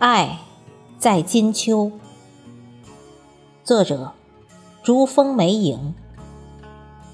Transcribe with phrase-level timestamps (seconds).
[0.00, 0.38] 爱
[0.98, 1.92] 在金秋。
[3.62, 4.14] 作者：
[4.82, 5.94] 竹风梅影。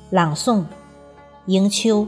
[0.09, 0.67] 朗诵：
[1.47, 2.07] 迎秋。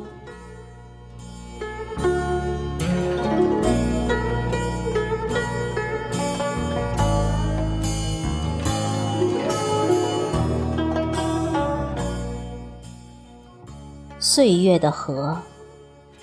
[14.21, 15.39] 岁月的河，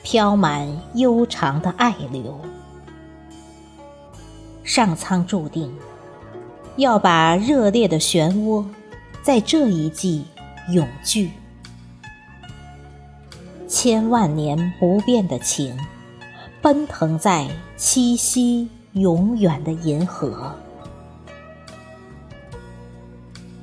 [0.02, 2.40] 飘满悠长的爱流。
[4.66, 5.74] 上苍注定
[6.76, 8.66] 要把热烈的漩涡，
[9.22, 10.26] 在这一季
[10.72, 11.32] 永聚。
[13.68, 15.78] 千万年不变的情，
[16.62, 17.48] 奔腾在
[17.78, 20.54] 七夕永远的银河。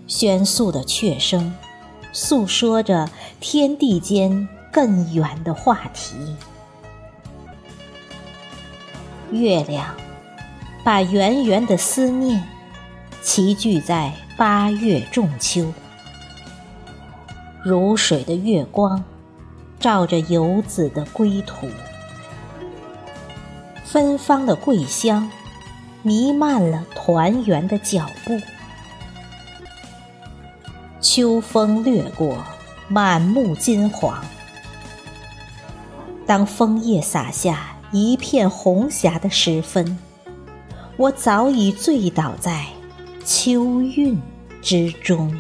[0.09, 1.53] 喧肃的雀声。
[2.15, 3.09] 诉说着
[3.41, 6.15] 天地间更远的话题。
[9.31, 9.95] 月亮
[10.85, 12.43] 把圆圆的思念
[13.23, 15.73] 齐聚在八月仲秋，
[17.63, 19.05] 如水的月光
[19.79, 21.69] 照着游子的归途，
[23.85, 25.31] 芬芳的桂香
[26.03, 28.41] 弥漫了团圆的脚步。
[31.01, 32.39] 秋风掠过，
[32.89, 34.21] 满目金黄。
[36.27, 39.97] 当枫叶洒下一片红霞的时分，
[40.97, 42.67] 我早已醉倒在
[43.25, 44.21] 秋韵
[44.61, 45.35] 之中。